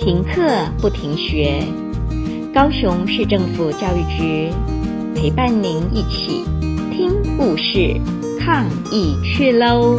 [0.00, 0.40] 停课
[0.80, 1.62] 不停学，
[2.54, 4.50] 高雄市政府教育局
[5.14, 6.42] 陪伴您一起
[6.90, 8.00] 听故事、
[8.40, 9.98] 抗疫去喽！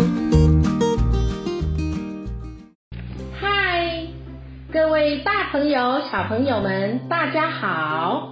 [3.39, 4.07] 嗨，
[4.73, 8.31] 各位大朋友、小朋友们，大家好！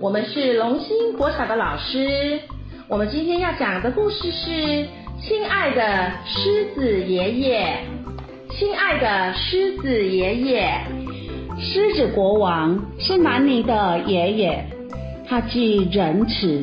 [0.00, 2.38] 我们是龙兴国小的老师，
[2.86, 4.50] 我们今天要讲的故事是
[5.20, 7.78] 《亲爱的狮子爷爷》。
[8.50, 10.80] 亲爱的狮子爷爷。
[11.60, 14.64] 狮子国王是南尼的爷爷，
[15.28, 16.62] 他既仁慈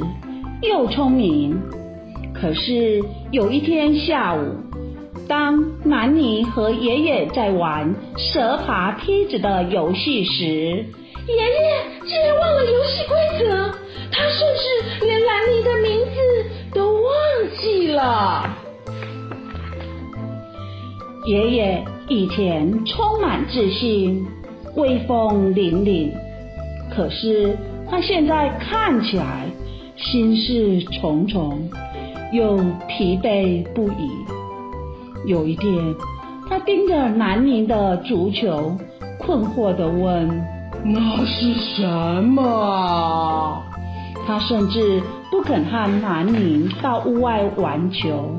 [0.62, 1.60] 又聪明。
[2.34, 4.56] 可是有一天下午，
[5.28, 13.72] 当南尼和爷爷在玩蛇爬梯子的游戏时，爷爷竟然忘了游戏规则，
[14.12, 16.16] 他甚至连南尼的名字
[16.74, 17.04] 都忘
[17.60, 18.50] 记了。
[21.26, 24.26] 爷爷以前充满自信。
[24.76, 26.10] 威风凛凛，
[26.94, 27.56] 可是
[27.90, 29.48] 他现在看起来
[29.96, 31.70] 心事重重，
[32.34, 34.10] 又疲惫不已。
[35.26, 35.96] 有一天，
[36.50, 38.76] 他盯着南宁的足球，
[39.18, 40.28] 困惑地问
[40.84, 43.64] ：“那是什么？”
[44.28, 48.30] 他甚至不肯和南宁到屋外玩球。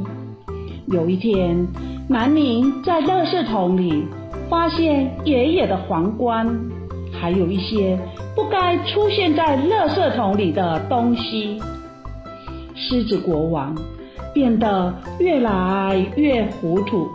[0.89, 1.67] 有一天，
[2.09, 4.05] 南宁在垃圾桶里。
[4.49, 6.47] 发现爷爷的皇冠，
[7.13, 7.99] 还有一些
[8.35, 11.61] 不该出现在垃圾桶里的东西。
[12.75, 13.77] 狮子国王
[14.33, 17.09] 变得越来越糊涂，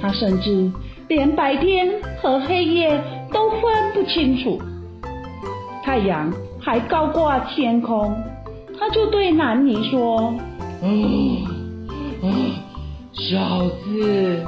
[0.00, 0.70] 他甚至
[1.08, 1.88] 连白天
[2.20, 3.60] 和黑夜都分
[3.94, 4.60] 不清楚。
[5.82, 8.14] 太阳还高挂天空，
[8.78, 10.32] 他就对南尼说
[10.82, 11.42] ：“嗯，
[13.12, 14.44] 小子。”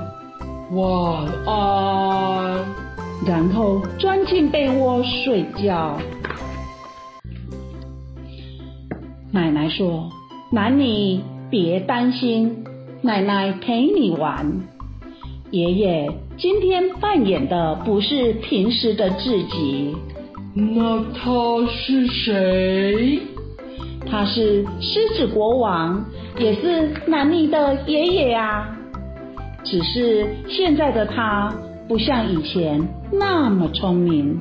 [0.74, 2.64] 晚安，
[3.26, 5.98] 然后钻进被窝睡觉。
[9.30, 10.08] 奶奶说
[10.50, 12.64] ：“南尼，别担心，
[13.02, 14.50] 奶奶陪你玩。”
[15.52, 19.94] 爷爷今天扮演的不是平时的自己。
[20.54, 23.20] 那他是谁？
[24.10, 26.02] 他是狮子国王，
[26.38, 28.78] 也是南尼的爷爷啊。
[29.64, 31.52] 只是现在的他
[31.88, 32.80] 不像以前
[33.12, 34.38] 那么聪明，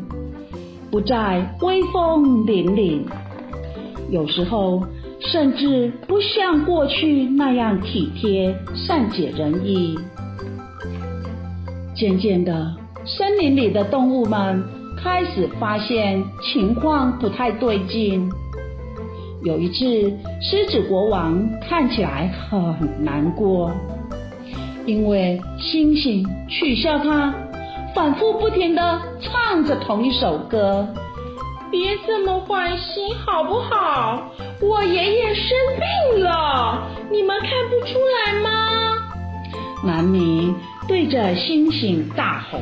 [0.90, 3.02] 不再威风凛凛，
[4.10, 4.84] 有时候
[5.20, 9.98] 甚至不像过去那样体贴善解人意。
[11.96, 14.64] 渐渐的，森林里的动物们
[14.98, 18.28] 开始发现情况不太对劲。
[19.44, 20.12] 有一次，
[20.42, 23.72] 狮子国王看起来很难过。
[24.86, 27.34] 因为星星取笑他，
[27.94, 30.88] 反复不停的唱着同一首歌。
[31.70, 34.32] 别这么坏心好不好？
[34.62, 35.58] 我爷爷生
[36.14, 38.50] 病了，你们看不出来吗？
[39.84, 40.54] 南尼
[40.88, 42.60] 对着星星大吼。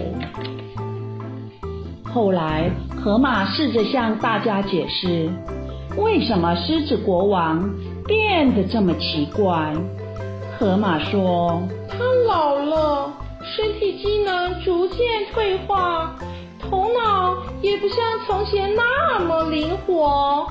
[2.04, 2.70] 后来，
[3.02, 5.30] 河马试着向大家解释，
[5.98, 7.68] 为什么狮子国王
[8.06, 9.74] 变得这么奇怪。
[10.60, 11.62] 河马说。
[12.30, 13.12] 老了，
[13.44, 14.98] 身体机能逐渐
[15.34, 16.16] 退化，
[16.60, 17.98] 头脑也不像
[18.28, 20.46] 从前那么灵活，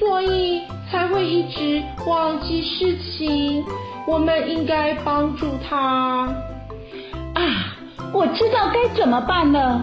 [0.00, 3.64] 所以才会一直忘记事情。
[4.04, 6.26] 我们应该帮助他。
[7.34, 7.76] 啊，
[8.12, 9.80] 我知道该怎么办了。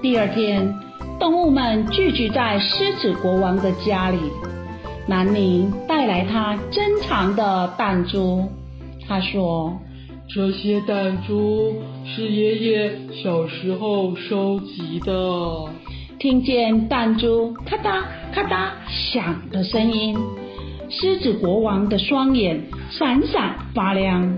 [0.00, 0.72] 第二天，
[1.18, 4.20] 动物们聚集在狮子国王的家里，
[5.08, 8.48] 南尼带来他珍藏的弹珠。
[9.10, 9.76] 他说
[10.32, 12.92] ：“这些弹珠是爷爷
[13.24, 15.12] 小时候收集的。”
[16.20, 18.70] 听见弹珠咔嗒咔嗒
[19.12, 20.16] 响的声音，
[20.88, 24.32] 狮子国王的双眼闪闪发亮。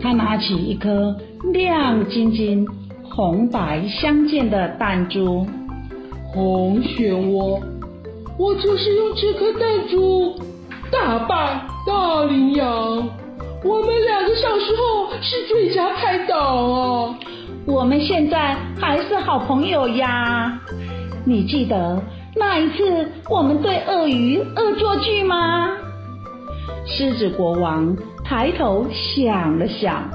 [0.00, 1.14] 他拿起一颗
[1.52, 2.66] 亮晶晶、
[3.02, 5.46] 红白相间的弹珠，
[6.32, 7.60] 红漩涡，
[8.38, 10.34] 我就是用这颗弹珠
[10.90, 13.06] 打败大羚羊。
[13.64, 17.14] 我们两个小时候是最佳拍档啊！
[17.64, 20.60] 我们现在还是好朋友呀。
[21.24, 22.02] 你记得
[22.34, 25.70] 那一次我们对鳄鱼恶作剧吗？
[26.86, 30.10] 狮子国王抬头想了想，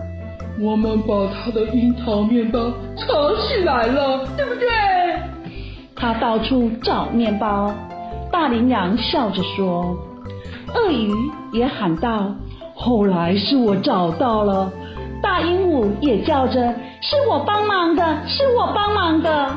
[0.59, 2.59] 我们把他的樱桃面包
[2.97, 3.07] 藏
[3.47, 4.67] 起来了，对不对？
[5.95, 7.73] 他到处找面包。
[8.29, 9.97] 大羚羊笑着说，
[10.75, 11.13] 鳄鱼
[11.53, 12.35] 也喊道。
[12.79, 14.71] 后来是我找到了，
[15.21, 19.51] 大大鹦鹉也叫着：“是我帮忙的，是我帮忙的。”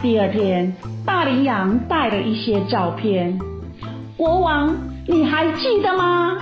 [0.00, 0.74] 第二天，
[1.04, 3.38] 大羚羊带了一些照片。
[4.16, 4.74] 国王，
[5.06, 6.38] 你还记得吗？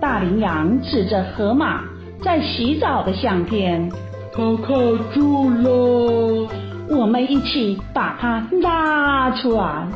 [0.00, 1.82] 大羚羊指着河马
[2.20, 3.88] 在洗澡的相片。
[4.32, 4.74] 它卡
[5.14, 6.48] 住了。
[6.88, 9.86] 我们一起把它拉出来，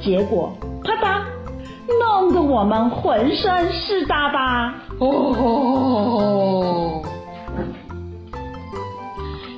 [0.00, 1.20] 结果啪嗒，
[2.00, 4.74] 弄得我们浑身湿哒哒。
[4.98, 5.10] 哦，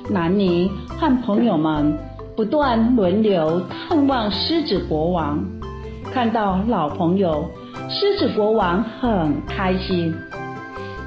[0.09, 1.97] 南尼和朋友们
[2.35, 5.43] 不断轮流探望狮子国王，
[6.11, 7.49] 看到老朋友，
[7.89, 10.13] 狮子国王很开心。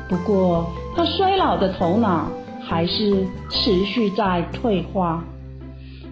[0.08, 2.28] 不过他衰老的头脑
[2.60, 5.22] 还是持续在退化。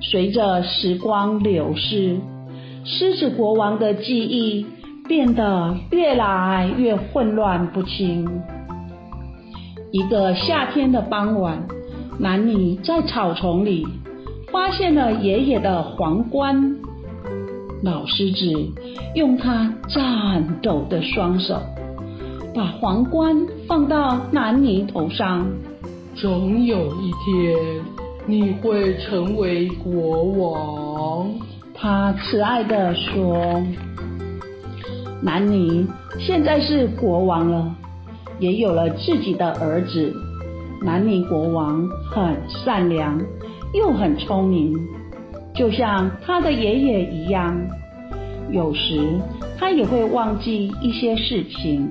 [0.01, 2.21] 随着时光流逝，
[2.85, 4.67] 狮子国王的记忆
[5.09, 8.29] 变得越来越混乱不清。
[9.93, 11.67] 一个夏天的傍晚，
[12.19, 13.87] 南尼在草丛里
[14.53, 16.77] 发现了爷爷的皇冠。
[17.83, 18.53] 老狮子
[19.15, 21.61] 用他颤抖的双手，
[22.55, 23.37] 把皇冠
[23.69, 25.47] 放到南尼头上。
[26.15, 27.57] 总有一天。
[28.29, 31.31] 你会成为国王，
[31.73, 33.63] 他慈爱地说
[35.23, 35.87] ：“南尼
[36.19, 37.75] 现在是国王了，
[38.39, 40.15] 也有了自己的儿子。
[40.83, 43.21] 南尼国王很善良，
[43.73, 44.77] 又很聪明，
[45.55, 47.59] 就像他的爷爷一样。
[48.51, 49.19] 有时
[49.59, 51.89] 他也会忘记一些事情，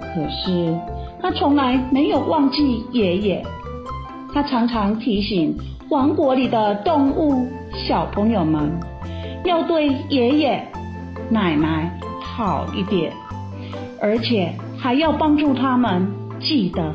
[0.00, 0.76] 可是
[1.22, 3.42] 他从来没有忘记爷爷。”
[4.34, 5.56] 他常常提醒
[5.90, 7.46] 王国里的动物
[7.86, 8.68] 小朋友们，
[9.44, 10.66] 要对爷爷
[11.30, 11.96] 奶奶
[12.36, 13.12] 好一点，
[14.00, 16.04] 而且还要帮助他们
[16.40, 16.92] 记得、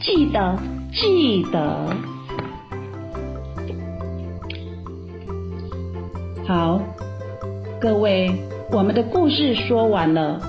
[0.00, 0.58] 记得、
[0.92, 1.94] 记得。
[6.44, 6.80] 好，
[7.80, 8.34] 各位，
[8.72, 10.40] 我们的故事说完了。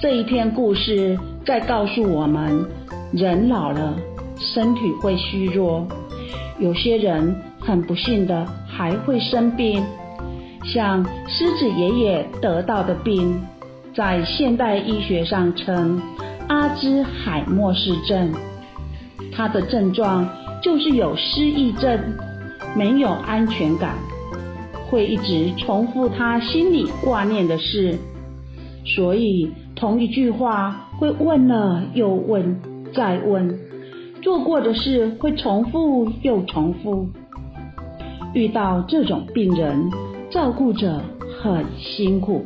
[0.00, 2.68] 这一篇故事在告诉我们，
[3.12, 3.94] 人老了。
[4.36, 5.86] 身体会虚弱，
[6.58, 9.80] 有些人很不幸的还会生病，
[10.64, 13.40] 像狮子爷爷得到的病，
[13.94, 16.00] 在现代医学上称
[16.48, 18.32] 阿兹海默氏症。
[19.32, 20.28] 他的症状
[20.62, 21.98] 就是有失忆症，
[22.76, 23.96] 没有安全感，
[24.88, 27.98] 会一直重复他心里挂念的事，
[28.84, 32.60] 所以同一句话会问了又问，
[32.92, 33.58] 再问。
[34.22, 37.08] 做过的事会重复又重复，
[38.32, 39.90] 遇到这种病人，
[40.30, 41.02] 照顾者
[41.42, 42.44] 很辛苦。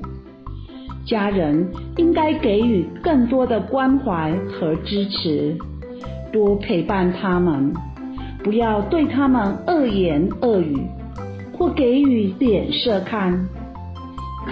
[1.08, 1.66] 家人
[1.96, 5.56] 应该给予更多的关怀和支持，
[6.30, 7.72] 多陪伴他们，
[8.44, 10.76] 不要对他们恶言恶语，
[11.56, 13.48] 或给予脸色看。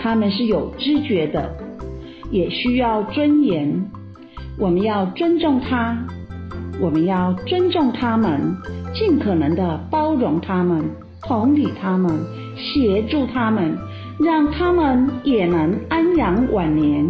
[0.03, 1.51] 他们是有知觉的，
[2.31, 3.85] 也需要尊严，
[4.59, 5.97] 我们要尊重他。
[6.81, 8.57] 我们要尊重他们，
[8.95, 10.85] 尽可能的包容他们，
[11.23, 12.11] 同理他们，
[12.55, 13.77] 协助他们，
[14.19, 17.07] 让他们也能安养晚年，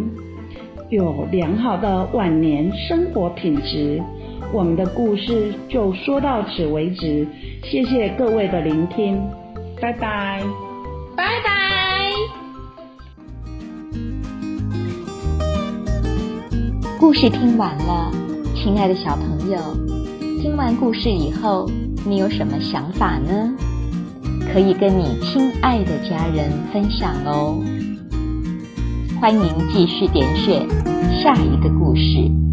[0.91, 4.03] 有良好的晚年生活品质。
[4.53, 7.26] 我们的故事就说到此为止，
[7.62, 9.21] 谢谢各位的聆听，
[9.80, 10.42] 拜拜，
[11.16, 12.12] 拜拜。
[16.99, 18.11] 故事听完了。
[18.54, 19.59] 亲爱的小朋友，
[20.42, 21.71] 听完故事以后，
[22.04, 23.54] 你有什么想法呢？
[24.56, 27.62] 可以跟你亲爱的家人分享哦。
[29.20, 30.66] 欢迎继续点选
[31.22, 32.46] 下一个故事。